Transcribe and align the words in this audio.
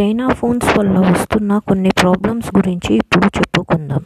China 0.00 0.28
phones 0.28 0.78
వల్ల 0.78 0.98
వస్తున్న 0.98 1.58
కొన్ని 1.58 1.90
ప్రాబ్లమ్స్ 2.02 2.56
గురించి 2.56 2.94
ఇప్పుడు 2.94 3.24
చెప్పుకుందాం. 3.24 4.04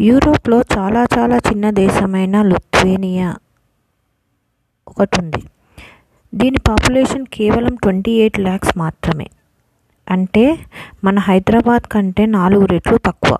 యూరోప్లో 0.00 0.62
చాలా 0.78 1.06
చాలా 1.18 1.36
చిన్న 1.36 1.70
దేశమైన 1.70 2.42
లుత్వేనియా 2.42 3.36
ఒకటి 4.88 5.20
ఉంది 5.20 5.42
దీని 6.34 6.58
పాపులేషన్ 6.58 7.26
కేవలం 7.26 7.74
ట్వంటీ 7.74 8.10
ఎయిట్ 8.10 8.40
ల్యాక్స్ 8.40 8.78
మాత్రమే. 8.78 9.26
అంటే 10.10 10.58
మన 11.04 11.18
హైదరాబాద్ 11.18 11.82
కంటే 11.82 12.26
నాలుగు 12.26 12.64
రెట్లు 12.64 12.96
తక్కువ. 12.96 13.38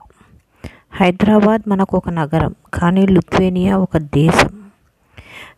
హైదరాబాద్ 0.92 1.62
మనకు 1.68 1.96
ఒక 1.96 2.08
నగరం 2.08 2.54
కానీ 2.74 3.06
లుత్వేనియా 3.06 3.78
ఒక 3.78 3.96
దేశం. 3.98 4.62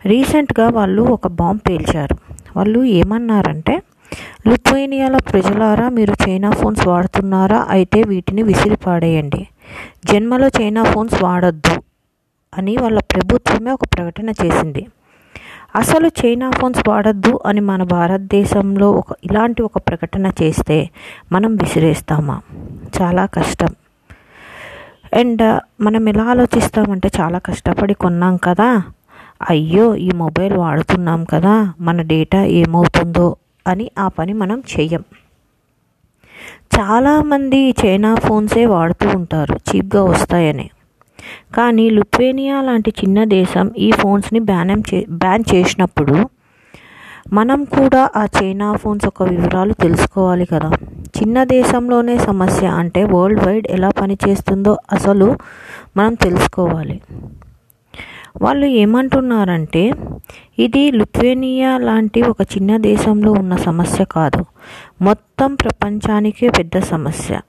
రీసెంట్గా 0.05 0.69
వాళ్ళు 0.69 1.03
ఒక 1.03 1.27
బాంబ్ 1.27 1.61
పేల్చారు. 1.69 2.17
వాళ్ళు 2.57 2.85
ఏమన్నారంటే 2.85 3.83
లుత్వేనియాల 4.48 5.16
ప్రజలారా 5.16 5.88
మీరు 5.88 6.14
చైనా 6.28 6.50
ఫోన్స్ 6.50 6.86
వాడుతున్నారా? 6.86 7.66
అయితే 7.68 8.02
వీటిని 8.02 8.42
విసిరిపాడేయండి 8.42 9.48
జన్మలో 10.12 10.48
చైనా 10.48 10.82
ఫోన్స్ 10.82 11.23
వాడొద్దు 11.23 11.82
అని 12.59 12.77
వాళ్ళ 12.77 13.00
ప్రభుత్వమే 13.00 13.70
ఒక 13.70 13.80
ప్రకటన 13.84 14.30
చేసింది. 14.30 14.87
అసలు 15.77 16.10
చైనా 16.27 16.50
ఫోన్స్ 16.50 16.88
వాడద్దు 16.88 17.40
అని 17.46 17.60
మన 17.60 17.82
భారతదేశంలో 17.82 18.92
ఒక 18.92 19.06
ఇలాంటి 19.24 19.62
ఒక 19.62 19.78
ప్రకటన 19.78 20.32
చేస్తే 20.42 20.90
మనం 21.32 21.56
విసిరేస్తామా? 21.56 22.40
చాలా 23.02 23.26
కష్టం. 23.26 23.74
అండ్ 25.15 25.60
మనం 25.82 26.09
ఎలా 26.09 26.24
ఆలోచిస్తామంటే 26.24 27.10
చాలా 27.20 27.38
కష్టపడి 27.38 27.95
కొన్నాం 27.95 28.37
కదా. 28.37 28.82
అయ్యో 29.51 29.95
ఈ 29.95 30.10
మొబైల్ 30.10 30.56
వాడుతున్నాం 30.56 31.24
కదా. 31.24 31.73
మన 31.80 32.02
డేటా 32.02 32.45
ఏమవుతుందో 32.45 33.37
అని 33.66 33.91
ఆ 33.98 34.09
పని 34.09 34.32
మనం 34.32 34.62
చెయ్యం. 34.78 35.04
చాలామంది 36.80 37.74
చైనా 37.84 38.15
ఫోన్సే 38.15 38.66
వాడుతూ 38.66 39.09
ఉంటారు 39.09 39.54
చీప్గా 39.54 40.02
వస్తాయని. 40.02 40.71
కానీ 41.54 41.90
లుత్వేనియా 41.90 42.62
లాంటి 42.62 42.90
చిన్న 42.90 43.24
దేశం 43.24 43.71
ఈ 43.79 43.90
ఫోన్స్ని 43.90 44.40
బ్యాన్ 44.40 44.82
చే 44.95 45.06
బ్యాన్ 45.10 45.45
చేసినప్పుడు 45.54 46.29
మనం 47.32 47.65
కూడా 47.65 48.10
ఆ 48.16 48.26
చైనా 48.43 48.73
ఫోన్స్ 48.73 49.04
యొక్క 49.04 49.23
వివరాలు 49.23 49.73
తెలుసుకోవాలి 49.73 50.45
కదా. 50.45 50.71
చిన్న 51.18 51.45
దేశంలోనే 51.45 52.18
సమస్య 52.18 52.66
అంటే 52.66 53.04
వరల్డ్ 53.04 53.46
వైడ్ 53.46 53.66
ఎలా 53.71 53.88
పనిచేస్తుందో 53.88 54.78
అసలు 54.93 55.38
మనం 55.96 56.15
తెలుసుకోవాలి. 56.15 57.01
వాళ్ళు 58.43 58.66
ఏమంటున్నారంటే 58.66 59.93
ఇది 60.59 60.93
లుత్వేనియా 60.93 61.79
లాంటి 61.79 62.23
ఒక 62.23 62.37
చిన్న 62.43 62.77
దేశంలో 62.77 63.32
ఉన్న 63.32 63.57
సమస్య 63.57 64.04
కాదు. 64.04 64.44
మొత్తం 65.03 65.54
ప్రపంచానికే 65.54 66.49
పెద్ద 66.49 66.78
సమస్య. 66.78 67.41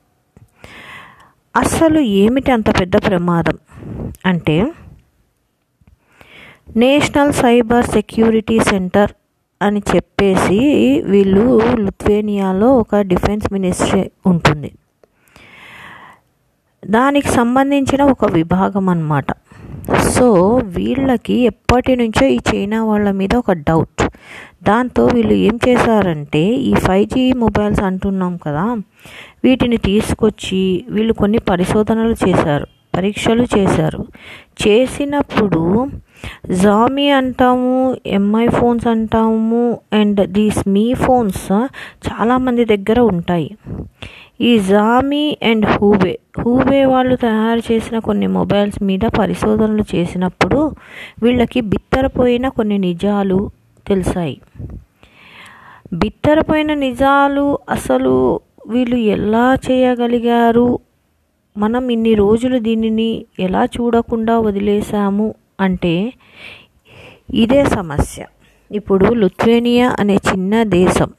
అసలు 1.56 2.00
ఏమిటి 2.00 2.52
అంత 2.52 2.80
పెద్ద 2.80 2.95
ప్రమాదం? 2.95 3.58
అంటే 4.25 4.72
నేషనల్ 6.78 7.33
సైబర్ 7.33 7.86
సెక్యూరిటీ 7.86 8.59
సెంటర్ 8.59 9.11
అని 9.61 9.81
చెప్పేసి 9.95 10.59
వీళ్ళు 11.02 11.61
లుత్వేనియాలో 11.75 12.78
ఒక 12.78 12.95
డిఫెన్స్ 13.02 13.53
మినిస్ట్రీ 13.53 14.11
ఉంటుంది. 14.25 14.72
దానికి 16.86 17.28
సంబంధించిన 17.28 18.03
ఒక 18.03 18.31
విభాగం 18.31 18.89
అన్నమాట. 18.89 19.25
సో 19.94 20.28
వీళ్ళకి 20.66 21.33
ఎప్పటి 21.33 21.95
నుంచో 21.95 22.25
ఈ 22.28 22.39
చైనా 22.55 22.83
వాళ్ళ 22.83 23.11
మీద 23.11 23.36
ఒక 23.36 23.52
డౌట్ 23.52 24.03
దాంతో 24.64 25.05
వీళ్ళు 25.05 25.33
ఏం 25.33 25.59
చేశారంటే 25.69 26.44
ఈ 26.47 26.73
ఫైవ్ 26.73 27.05
జీ 27.05 27.33
మొబైల్స్ 27.33 27.83
అంటున్నాం 27.83 28.38
కదా 28.38 28.75
వీటిని 29.44 29.78
తీసుకొచ్చి 29.78 30.86
వీళ్ళు 30.89 31.13
కొన్ని 31.13 31.39
పరిశోధనలు 31.39 32.16
చేశారు 32.30 32.68
పరీక్షలు 32.96 33.46
చేశారు. 33.57 34.06
చేసినప్పుడు 34.68 35.90
జామీ 36.52 37.09
అంటాము 37.09 37.97
ఎంఐ 38.06 38.47
ఫోన్స్ 38.47 38.88
అంటాము 38.88 39.79
అండ్ 39.94 40.28
దీస్ 40.28 40.67
మీ 40.67 40.94
ఫోన్స్ 40.94 41.52
చాలామంది 42.07 42.66
దగ్గర 42.66 43.00
ఉంటాయి. 43.00 43.57
ఈ 44.41 44.59
జామీ 44.59 45.38
అండ్ 45.44 45.66
హూబే. 45.66 46.19
హూబే 46.40 46.85
వాళ్ళు 46.85 47.16
తయారు 47.16 47.73
చేసిన 47.73 48.00
కొన్ని 48.00 48.28
మొబైల్స్ 48.28 48.84
మీద 48.84 49.00
పరిశోధనలు 49.19 49.84
చేసినప్పుడు 49.96 50.72
వీళ్ళకి 51.23 51.62
బిత్తరపోయిన 51.62 52.47
కొన్ని 52.47 52.78
నిజాలు 52.78 53.50
తెలిసాయి. 53.88 54.41
బిత్తరపోయిన 55.94 56.73
నిజాలు 56.73 57.59
అసలు 57.69 58.40
వీళ్ళు 58.68 58.96
ఎలా 58.96 59.57
చేయగలిగారు? 59.72 60.79
మనం 61.57 61.90
ఇన్ని 61.90 62.13
రోజులు 62.13 62.59
దీనిని 62.59 63.25
ఎలా 63.40 63.66
చూడకుండా 63.66 64.40
వదిలేసాము 64.40 65.35
అంటే 65.59 66.13
ఇదే 67.34 67.66
సమస్య. 67.66 68.25
ఇప్పుడు 68.72 69.13
లుథ్వేనియా 69.13 69.96
అనే 70.00 70.16
చిన్న 70.16 70.63
దేశం. 70.63 71.13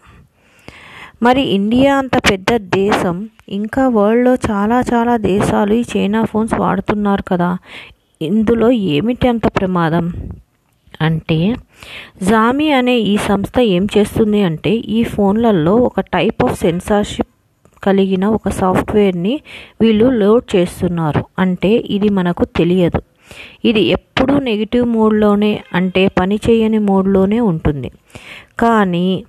మరి 1.23 1.43
ఇండియా 1.43 1.97
అంత 1.97 2.17
పెద్ద 2.31 2.57
దేశం 2.57 3.29
ఇంకా 3.49 3.89
వరల్డ్లో 3.89 4.35
చాలా 4.35 4.81
చాలా 4.93 5.17
దేశాలు 5.17 5.75
ఈ 5.75 5.85
చైనా 5.97 6.25
ఫోన్స్ 6.25 6.55
వాడుతున్నారు 6.55 7.23
కదా. 7.23 7.59
ఇందులో 8.23 8.71
ఏమిటి 8.71 9.29
అంత 9.29 9.47
ప్రమాదం? 9.47 10.13
అంటే 11.01 11.57
జామీ 12.23 12.71
అనే 12.71 12.99
ఈ 12.99 13.17
సంస్థ 13.17 13.61
ఏం 13.61 13.89
చేస్తుంది 13.99 14.43
అంటే 14.43 14.71
ఈ 14.71 15.03
ఫోన్లలో 15.05 15.77
ఒక 15.77 16.01
టైప్ 16.01 16.45
ఆఫ్ 16.45 16.61
సెన్సార్షిప్ 16.61 17.29
కలిగిన 17.83 18.25
ఒక 18.27 18.49
సాఫ్ట్వేర్ని 18.49 19.41
వీళ్ళు 19.81 20.11
లోడ్ 20.11 20.57
చేస్తున్నారు. 20.57 21.25
అంటే 21.39 21.69
ఇది 21.69 22.09
మనకు 22.09 22.45
తెలియదు. 22.45 23.03
ఇది 23.65 23.81
ఎప్పుడూ 23.81 24.39
నెగిటివ్ 24.39 24.87
మోడ్లోనే 24.87 25.63
అంటే 25.73 26.09
పని 26.09 26.41
చేయని 26.51 26.79
మోడ్లోనే 26.79 27.41
ఉంటుంది. 27.41 27.91
కానీ 28.59 29.25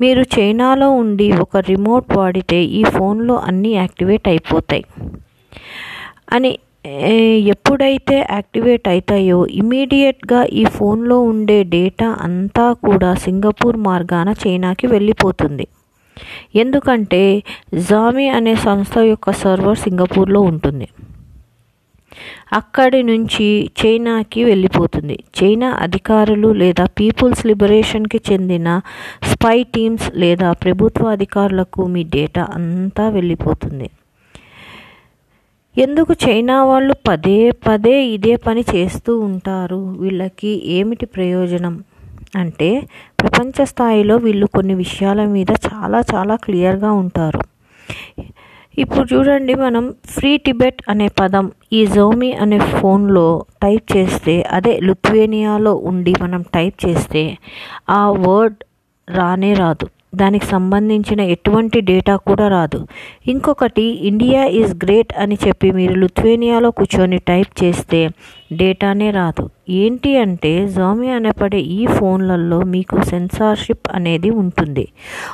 మీరు 0.00 0.22
చైనాలో 0.38 0.90
ఉండి 0.90 1.32
ఒక 1.32 1.56
రిమోట్ 1.56 2.16
వాడితే 2.16 2.56
ఈ 2.56 2.84
ఫోన్లో 2.84 3.36
అన్నీ 3.36 3.74
యాక్టివేట్ 3.74 4.28
అయిపోతాయి. 4.28 4.84
అని 6.32 6.58
ఎప్పుడైతే 7.48 8.26
యాక్టివేట్ 8.30 8.88
అవుతాయో 8.88 9.46
ఇమీడియట్గా 9.46 10.44
ఈ 10.44 10.64
ఫోన్లో 10.64 11.20
ఉండే 11.20 11.62
డేటా 11.62 12.16
అంతా 12.20 12.72
కూడా 12.72 13.14
సింగపూర్ 13.14 13.76
మార్గాన 13.76 14.34
చైనాకి 14.46 14.86
వెళ్ళిపోతుంది. 14.86 15.66
ఎందుకంటే 16.54 17.42
జామీ 17.74 18.28
అనే 18.28 18.54
సంస్థ 18.54 18.98
యొక్క 18.98 19.32
సర్వర్ 19.32 19.78
సింగపూర్లో 19.78 20.40
ఉంటుంది. 20.40 20.88
అక్కడి 22.52 23.02
నుంచి 23.02 23.70
చైనాకి 23.80 24.44
వెళ్ళిపోతుంది. 24.44 25.18
చైనా 25.42 25.68
అధికారులు 25.70 26.48
లేదా 26.48 26.86
పీపుల్స్ 26.86 27.46
లిబరేషన్కి 27.46 28.20
చెందిన 28.32 28.80
స్పై 29.22 29.62
టీమ్స్ 29.62 30.16
లేదా 30.16 30.52
ప్రభుత్వ 30.52 31.06
అధికారులకు 31.06 31.86
మీ 31.86 32.02
డేటా 32.02 32.48
అంతా 32.54 33.08
వెళ్ళిపోతుంది. 33.08 33.90
ఎందుకు 35.78 36.12
చైనా 36.28 36.64
వాళ్ళు 36.64 36.94
పదే 37.08 37.50
పదే 37.50 38.06
ఇదే 38.06 38.36
పని 38.36 38.64
చేస్తూ 38.74 39.18
ఉంటారు? 39.18 39.96
వీళ్ళకి 39.98 40.68
ఏమిటి 40.68 41.06
ప్రయోజనం? 41.06 41.84
అంటే 42.36 42.82
ప్రపంచ 43.20 43.64
స్థాయిలో 43.64 44.16
వీళ్ళు 44.16 44.46
కొన్ని 44.46 44.74
విషయాల 44.74 45.24
మీద 45.24 45.50
చాలా 45.50 46.02
చాలా 46.14 46.36
క్లియర్గా 46.36 46.92
ఉంటారు. 46.92 47.40
ఇప్పుడు 48.82 49.06
చూడండి 49.14 49.54
మనం 49.54 49.84
ఫ్రీ 50.06 50.30
టిబెట్ 50.38 50.82
అనే 50.88 51.08
పదం 51.20 51.46
ఈ 51.72 51.86
జోమి 51.86 52.32
అనే 52.32 52.58
ఫోన్లో 52.58 53.26
టైప్ 53.62 53.96
చేస్తే 53.96 54.34
అదే 54.42 54.78
లుత్వేనియాలో 54.78 55.72
ఉండి 55.90 56.14
మనం 56.22 56.42
టైప్ 56.56 56.76
చేస్తే 56.86 57.22
ఆ 57.90 58.02
వర్డ్ 58.24 58.58
రానే 59.08 59.52
రాదు. 59.54 59.86
దానికి 60.14 60.46
సంబంధించిన 60.46 61.20
ఎటువంటి 61.20 61.80
డేటా 61.80 62.16
కూడా 62.16 62.48
రాదు. 62.48 62.86
ఇంకొకటి 63.26 63.82
ఇండియా 63.82 64.44
ఈజ్ 64.44 64.74
గ్రేట్ 64.74 65.14
అని 65.18 65.38
చెప్పి 65.46 65.70
మీరు 65.70 65.94
లుత్వేనియాలో 65.94 66.70
కూర్చొని 66.70 67.18
టైప్ 67.18 67.64
చేస్తే 67.64 68.08
డేటానే 68.52 69.10
రాదు. 69.10 69.50
ఏంటి 69.68 70.16
అంటే 70.16 70.68
జామి 70.68 71.10
అనపడే 71.10 71.58
ఈ 71.58 71.86
ఫోన్లలో 71.86 72.60
మీకు 72.60 73.00
సెన్సార్షిప్ 73.02 73.88
అనేది 73.92 74.30
ఉంటుంది. 74.30 74.88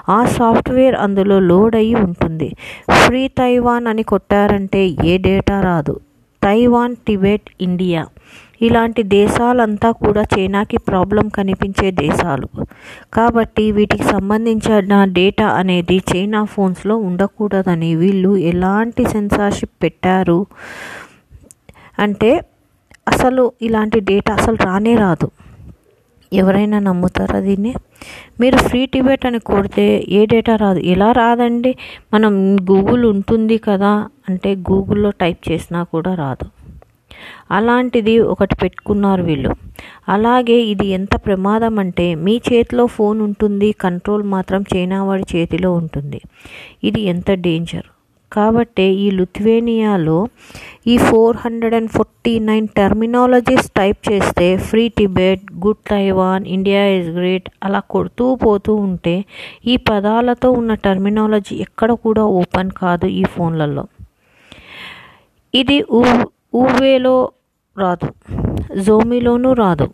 ఆ 0.09 0.25
సాఫ్ట్వేర్ 0.25 0.95
అందులో 0.95 1.41
లోడ్ 1.41 1.77
అయ్యి 1.77 1.95
ఉంటుంది. 1.95 2.55
ఫ్రీ 2.91 3.29
తైవాన్ 3.29 3.87
అని 3.87 4.03
కొట్టారంటే 4.03 4.97
ఏ 5.05 5.19
డేటా 5.19 5.61
రాదు. 5.61 6.01
Taiwan 6.43 6.97
Tibet 6.97 7.51
India. 7.61 8.07
ఇలాంటి 8.63 9.03
దేశాలంతా 9.03 9.91
కూడా 9.91 10.23
చైనాకి 10.23 10.79
ప్రాబ్లం 10.79 11.29
కనిపించే 11.29 11.91
దేశాలు. 11.91 12.64
కాబట్టి 13.15 13.73
వీటికి 13.73 14.05
సంబంధించిన 14.05 15.05
డేటా 15.05 15.47
అనేది 15.47 16.03
చైనా 16.11 16.45
ఫోన్స్లో 16.45 16.97
ఉండకూడదని 16.97 17.95
వీళ్ళు 17.95 18.37
ఎలాంటి 18.37 19.05
సెన్సార్షిప్ 19.05 19.83
పెట్టారు? 19.83 20.47
అంటే 21.99 22.41
అసలు 23.09 23.53
ఇలాంటి 23.63 24.01
డేటా 24.01 24.35
అసలు 24.35 24.57
రానే 24.67 24.95
రాదు. 24.97 25.29
ఎవరైనా 26.33 26.79
నమ్ముతారా 26.79 27.41
దీన్ని? 27.41 27.75
మీరు 28.41 28.57
ఫ్రీ 28.57 28.87
టిబెట్ 28.87 29.27
అని 29.27 29.39
కొడితే 29.39 30.05
ఏ 30.09 30.27
డేటా 30.27 30.57
రాదు? 30.57 30.79
ఎలా 30.79 31.13
రాదండి? 31.13 31.77
మనం 32.15 32.57
గూగుల్ 32.71 33.05
ఉంటుంది 33.05 33.59
కదా 33.59 34.09
అంటే 34.29 34.55
గూగుల్లో 34.55 35.11
టైప్ 35.11 35.53
చేసినా 35.53 35.83
కూడా 35.83 36.15
రాదు. 36.15 36.47
అలాంటిది 37.51 38.21
ఒకటి 38.21 38.55
పెట్టుకున్నారు 38.63 39.23
వీళ్ళు. 39.23 39.53
అలాగే 40.09 40.59
ఇది 40.73 40.87
ఎంత 40.87 41.15
ప్రమాదం 41.27 41.79
అంటే 41.79 42.15
మీ 42.15 42.37
చేతిలో 42.53 42.87
ఫోన్ 42.87 43.21
ఉంటుంది 43.21 43.73
కంట్రోల్ 43.87 44.23
మాత్రం 44.23 44.65
చైనా 44.75 45.05
వాడి 45.05 45.37
చేతిలో 45.37 45.73
ఉంటుంది. 45.73 46.21
ఇది 46.83 47.01
ఎంత 47.01 47.31
డేంజర్. 47.31 47.89
కాబట్టి 48.33 48.85
ఈ 49.05 49.11
లుత్వేనియాలో 49.11 50.29
ఈ 50.87 50.97
four 50.99 51.37
hundred 51.37 51.75
and 51.75 51.91
forty 51.91 52.33
nine 52.39 52.69
terminologies 52.69 53.69
type 53.79 53.99
చేస్తే 54.13 54.57
free 54.57 54.89
Tibet 54.89 55.45
good 55.65 55.83
Taiwan 55.91 56.47
India 56.47 56.83
is 56.89 57.11
great 57.11 57.49
అలా 57.63 57.81
కొడుతూ 57.95 58.35
పోతూ 58.35 58.75
ఉంటే 58.75 59.25
ఈ 59.67 59.77
పదాలతో 59.91 60.51
ఉన్న 60.53 60.75
టర్మినాలజీ 60.75 61.57
ఎక్కడ 61.57 61.93
కూడా 62.07 62.25
ఓపెన్ 62.41 62.71
కాదు 62.83 63.07
ఈ 63.07 63.23
ఫోన్లలో. 63.23 63.85
ఇది 65.55 65.79
ఊవేలో 66.55 67.33
రాదు 67.79 68.09
జోమీలోనూ 68.81 69.53
రాదు. 69.53 69.87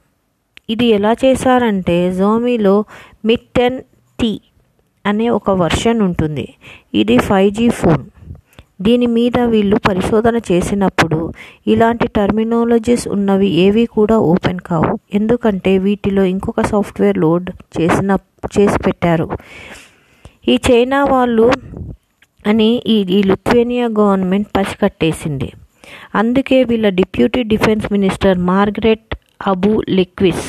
ఇది 0.71 0.87
ఎలా 0.87 1.12
చేశారంటే 1.25 2.12
జోమీలో 2.19 2.85
మిట్టెన్ 3.25 3.81
టీ 4.19 4.41
అనే 5.07 5.29
ఒక 5.29 5.51
వర్షన్ 5.51 6.03
ఉంటుంది. 6.03 6.49
ఇది 6.95 7.19
ఫైవ్ 7.19 7.51
జీ 7.51 7.69
ఫోన్. 7.69 8.05
దీని 8.83 9.07
మీద 9.07 9.39
వీళ్ళు 9.39 9.77
పరిశోధన 9.89 10.37
చేసినప్పుడు 10.53 11.33
ఇలాంటి 11.67 12.09
టర్మినాలజీస్ 12.09 13.09
ఉన్నవి 13.09 13.49
ఏవి 13.49 13.87
కూడా 13.87 14.19
ఓపెన్ 14.19 14.61
కావు. 14.61 14.99
ఎందుకంటే 15.15 15.79
వీటిలో 15.79 16.25
ఇంకొక 16.25 16.61
సాఫ్ట్వేర్ 16.61 17.19
లోడ్ 17.19 17.51
చేసిన 17.81 18.17
చేసి 18.59 18.79
పెట్టారు. 18.79 19.29
ఈ 20.49 20.59
చైనా 20.71 21.05
వాళ్ళు 21.05 21.51
అని 22.47 22.83
ఈ 22.87 22.99
ఈ 23.19 23.23
లుత్వేనియా 23.23 23.87
గవర్నమెంట్ 23.99 24.49
పసికట్టేసింది. 24.57 25.53
అందుకే 26.14 26.64
వీళ్ళ 26.64 26.88
deputy 26.88 27.42
defence 27.42 27.92
minister 27.92 28.38
Margaret 28.38 29.14
Abu 29.46 29.82
లిక్విస్. 29.88 30.48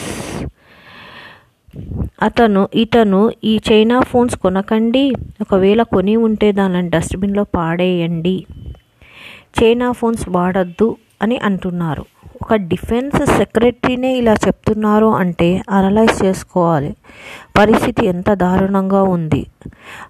అతను 2.24 2.70
ఇతను 2.76 3.32
ఈ 3.44 3.60
చైనా 3.72 4.00
ఫోన్స్ 4.02 4.36
కొనకండి 4.36 5.04
ఒకవేళ 5.42 5.82
కొని 5.84 6.16
ఉంటే 6.16 6.52
దానిని 6.52 6.90
డస్ట్బిన్లో 6.90 7.44
పాడేయండి. 7.44 8.46
చైనా 9.60 9.92
ఫోన్స్ 9.92 10.26
వాడద్దు 10.30 10.98
అని 11.22 11.38
అంటున్నారు. 11.38 12.06
ఒక 12.42 12.56
డిఫెన్స్ 12.56 13.20
సెక్రటరీనే 13.38 14.18
ఇలా 14.18 14.34
చెప్తున్నారు 14.34 15.10
అంటే 15.22 15.62
అనలైజ్ 15.70 16.26
చేసుకోవాలి. 16.26 16.92
పరిస్థితి 17.60 18.06
ఎంత 18.06 18.30
దారుణంగా 18.34 19.04
ఉంది. 19.04 19.42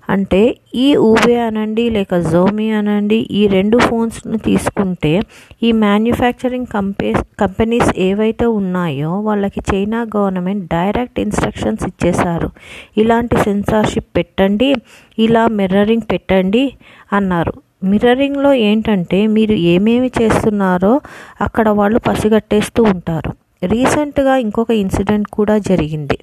అంటే 0.09 0.57
ఈ 0.75 0.95
ఊబే 0.95 1.39
అనండి 1.39 1.89
లేక 1.89 2.19
జోమీ 2.19 2.69
అనండి 2.69 3.15
ఈ 3.15 3.47
రెండు 3.47 3.77
ఫోన్స్ను 3.77 4.37
తీసుకుంటే 4.37 5.21
ఈ 5.63 5.71
మ్యానుఫ్యాక్చరింగ్ 5.71 6.65
కంపె 6.65 7.13
కంపెనీస్ 7.39 7.91
ఏవైతే 7.97 8.45
ఉన్నాయో 8.45 9.19
వాళ్ళకి 9.19 9.61
చైనా 9.73 10.01
గవర్నమెంట్ 10.15 10.65
డైరెక్ట్ 10.65 11.19
ఇన్స్ట్రక్షన్స్ 11.19 11.83
ఇచ్చేశారు. 11.83 12.49
ఇలాంటి 12.97 13.37
సెన్సార్షిప్ 13.37 14.15
పెట్టండి 14.15 14.75
ఇలా 15.19 15.47
మిర్రరింగ్ 15.47 16.01
పెట్టండి 16.11 16.73
అన్నారు. 17.13 17.53
మిర్రరింగ్లో 17.83 18.53
ఏంటంటే 18.53 19.27
మీరు 19.27 19.53
ఏమేమి 19.53 20.11
చేస్తున్నారో 20.21 21.01
అక్కడ 21.41 21.69
వాళ్ళు 21.69 21.99
పసిగట్టేస్తూ 21.99 22.83
ఉంటారు. 22.83 23.31
రీసెంట్గా 23.65 24.35
ఇంకొక 24.37 24.71
ఇన్సిడెంట్ 24.71 25.27
కూడా 25.27 25.57
జరిగింది. 25.57 26.17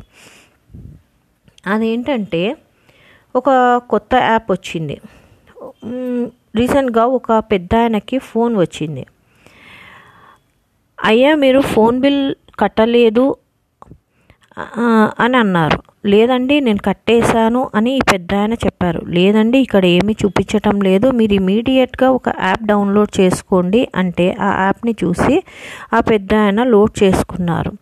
అదేంటంటే 1.66 2.56
ఒక 3.34 3.50
కొత్త 3.90 4.14
యాప్ 4.14 4.48
వచ్చింది. 4.50 4.96
రీసెంట్గా 6.56 7.04
ఒక 7.18 7.38
పెద్ద 7.38 7.72
ఆయనకి 7.74 8.18
ఫోన్ 8.18 8.54
వచ్చింది. 8.56 9.04
అయ్యా 10.98 11.32
మీరు 11.34 11.60
ఫోన్ 11.74 11.96
బిల్ 12.00 12.22
కట్టలేదు 12.60 13.24
అని 15.24 15.36
అన్నారు. 15.36 15.78
లేదండి 16.08 16.60
నేను 16.60 16.78
కట్టేశాను 16.78 17.70
అని 17.74 17.96
ఈ 17.96 18.00
పెద్ద 18.12 18.34
ఆయన 18.34 18.54
చెప్పారు. 18.54 19.00
లేదండి 19.08 19.58
ఇక్కడ 19.58 19.84
ఏమీ 19.86 20.14
చూపించటం 20.24 20.80
లేదు. 20.80 21.10
మీరు 21.10 21.32
ఇమీడియట్గా 21.32 22.10
ఒక 22.10 22.28
యాప్ 22.28 22.64
డౌన్లోడ్ 22.64 23.20
చేసుకోండి 23.20 23.88
అంటే 23.94 24.36
ఆ 24.40 24.64
యాప్ని 24.64 24.94
చూసి 25.04 25.42
ఆ 25.94 26.00
పెద్ద 26.00 26.34
ఆయన 26.34 26.62
లోడ్ 26.62 27.02
చేసుకున్నారు. 27.02 27.72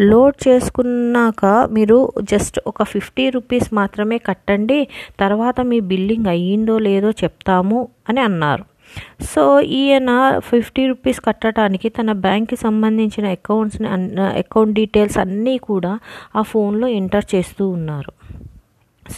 లోడ్ 0.00 0.48
చేసుకున్నాక 0.48 1.68
మీరు 1.72 2.12
జస్ట్ 2.22 2.60
ఒక 2.66 2.82
ఫిఫ్టీ 2.82 3.30
రూపీస్ 3.30 3.74
మాత్రమే 3.74 4.18
కట్టండి. 4.18 4.88
తర్వాత 5.20 5.60
మీ 5.60 5.80
బిల్లింగ్ 5.80 6.26
అయ్యిందో 6.26 6.78
లేదో 6.78 7.10
చెప్తాము 7.10 7.88
అని 8.08 8.20
అన్నారు. 8.20 8.75
సో 9.20 9.60
ఈయన 9.60 10.10
ఫిఫ్టీ 10.38 10.86
రూపీస్ 10.86 11.20
కట్టడానికి 11.20 11.88
తన 11.88 12.12
బ్యాంక్కి 12.12 12.56
సంబంధించిన 12.56 13.28
అకౌంట్స్ని 13.28 13.88
అకౌంట్ 14.20 14.74
డీటెయిల్స్ 14.74 15.18
అన్నీ 15.18 15.58
కూడా 15.58 15.98
ఆ 16.36 16.42
ఫోన్లో 16.42 16.88
ఎంటర్ 16.88 17.24
చేస్తూ 17.34 17.68
ఉన్నారు. 17.68 18.12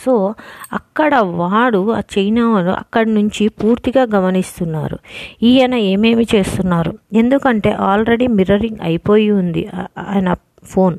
సో 0.05 0.35
అక్కడ 0.73 1.15
వాడు 1.17 1.93
ఆ 1.93 2.01
చైనా 2.19 2.51
వాడు 2.51 2.69
అక్కడి 2.69 3.15
నుంచి 3.15 3.49
పూర్తిగా 3.49 4.03
గమనిస్తున్నారు. 4.15 4.99
ఈయన 5.43 5.75
ఏమేమి 5.75 6.27
చేస్తున్నారు? 6.35 6.99
ఎందుకంటే 7.13 7.71
ఆల్రెడీ 7.71 8.27
మిర్రరింగ్ 8.27 8.77
అయిపోయి 8.83 9.31
ఉంది 9.31 9.69
ఆయన 10.09 10.35
ఫోన్. 10.65 10.99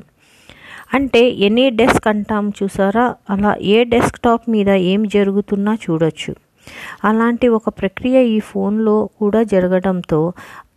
అంటే 0.94 1.28
ఎనీ 1.28 1.70
డెస్క్ 1.70 2.08
అంటాం 2.08 2.52
చూసారా? 2.62 3.14
అలా 3.30 3.56
ఏ 3.74 3.84
డెస్క్ 3.84 4.20
టాప్ 4.20 4.50
మీద 4.50 4.68
ఏం 4.68 5.08
జరుగుతున్నా 5.08 5.74
చూడొచ్చు. 5.74 6.34
అలాంటి 7.04 7.48
ఒక 7.48 7.68
ప్రక్రియ 7.68 8.22
ఈ 8.22 8.40
ఫోన్లో 8.40 9.08
కూడా 9.18 9.42
జరగడంతో 9.42 10.32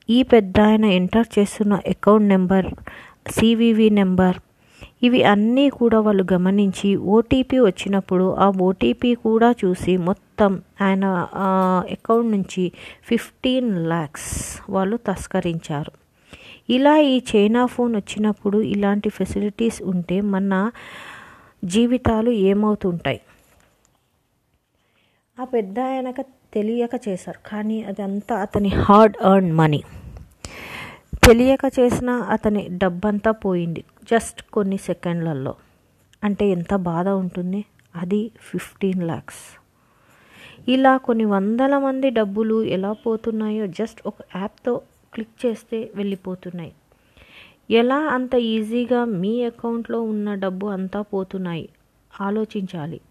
ఈ 0.09 0.24
పెద్ద 0.24 0.59
ఆయన 0.59 0.85
ఎంటర్ 0.85 1.39
చేస్తున్న 1.39 1.74
అకౌంట్ 1.74 2.30
నెంబర్ 2.30 2.68
సివివి 3.31 3.89
నెంబర్ 3.89 4.39
ఇవి 5.03 5.24
అన్నీ 5.24 5.69
కూడా 5.69 6.00
వాళ్ళు 6.00 6.24
గమనించి 6.33 6.95
ఓటీపీ 6.95 7.59
వచ్చినప్పుడు 7.59 8.33
ఆ 8.35 8.51
ఓటీపీ 8.62 9.15
కూడా 9.15 9.51
చూసి 9.51 9.97
మొత్తం 9.97 10.62
ఆయన 10.81 11.06
అకౌంట్ 11.91 12.31
నుంచి 12.31 12.71
ఫిఫ్టీన్ 13.06 13.88
ల్యాక్స్ 13.88 14.62
వాళ్ళు 14.69 14.97
తస్కరించారు. 14.97 15.91
ఇలా 16.69 16.97
ఈ 16.97 17.21
చైనా 17.36 17.65
ఫోన్ 17.65 17.95
వచ్చినప్పుడు 17.95 18.57
ఇలాంటి 18.62 19.09
ఫెసిలిటీస్ 19.09 19.81
ఉంటే 19.83 20.21
మన 20.21 20.71
జీవితాలు 21.65 22.29
ఏమవుతుంటాయి? 22.29 23.21
ఆ 25.39 25.43
పెద్ద 25.43 25.79
ఆయనక 25.79 26.21
తెలియక 26.53 26.89
చేశారు. 27.07 27.39
కానీ 27.49 27.83
అదంతా 27.83 28.35
అతని 28.35 28.69
హార్డ్ 28.69 29.15
ఎర్న్ 29.27 29.53
మనీ 29.53 29.83
తెలియక 31.27 31.59
చేసిన 31.79 32.09
అతని 32.09 32.67
డబ్బంతా 32.71 33.31
పోయింది 33.31 33.83
జస్ట్ 34.11 34.41
కొన్ని 34.53 34.77
సెకండ్లలో 34.77 35.55
అంటే 36.23 36.45
ఎంత 36.47 36.75
బాధ 36.75 37.07
ఉంటుంది? 37.07 37.65
అది 37.95 38.31
ఫిఫ్టీన్ 38.41 39.03
ల్యాక్స్ 39.03 39.43
ఇలా 40.69 40.97
కొన్ని 40.97 41.25
వందల 41.25 41.77
మంది 41.77 42.09
డబ్బులు 42.09 42.63
ఎలా 42.63 42.91
పోతున్నాయో 42.91 43.67
జస్ట్ 43.67 44.01
ఒక 44.05 44.15
యాప్తో 44.35 44.81
క్లిక్ 45.13 45.45
చేస్తే 45.45 45.91
వెళ్ళిపోతున్నాయి. 45.95 46.73
ఎలా 47.71 47.97
అంత 47.97 48.33
ఈజీగా 48.35 49.05
మీ 49.05 49.43
అకౌంట్లో 49.43 50.01
ఉన్న 50.01 50.33
డబ్బు 50.33 50.67
అంతా 50.67 51.01
పోతున్నాయి? 51.01 51.69
ఆలోచించాలి. 52.21 53.01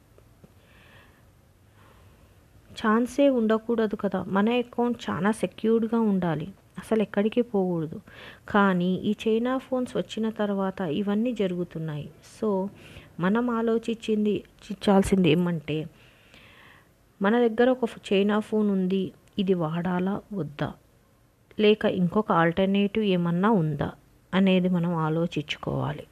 ఛాన్సే 2.80 3.28
ఉండకూడదు 3.28 3.96
కదా. 3.96 4.24
మన 4.28 4.50
అకౌంట్ 4.50 5.10
చాలా 5.10 5.30
సెక్యూర్డ్గా 5.30 6.00
ఉండాలి. 6.00 6.48
అసలు 6.78 7.02
ఎక్కడికి 7.02 7.42
పోకూడదు. 7.42 8.00
కానీ 8.48 8.94
ఈ 8.94 9.14
చైనా 9.28 9.58
ఫోన్స్ 9.58 9.96
వచ్చిన 9.96 10.30
తర్వాత 10.30 10.80
ఇవన్నీ 10.80 11.32
జరుగుతున్నాయి. 11.32 12.10
సో 12.40 12.68
మనం 13.20 13.50
ఆలోచించింది 13.50 14.44
చాల్సింది 14.72 15.30
ఏమంటే 15.30 15.86
మన 17.22 17.46
దగ్గర 17.46 17.70
ఒక 17.70 17.88
చైనా 18.12 18.38
ఫోన్ 18.38 18.70
ఉంది. 18.70 19.12
ఇది 19.38 19.54
వాడాలా? 19.54 20.20
వద్దా? 20.32 20.72
లేక 21.60 21.84
ఇంకొక 21.84 22.32
ఆల్టర్నేటివ్ 22.32 23.04
ఏమన్నా 23.04 23.50
ఉందా? 23.50 23.92
అనేది 24.34 24.68
మనం 24.68 24.94
ఆలోచించుకోవాలి. 24.94 26.02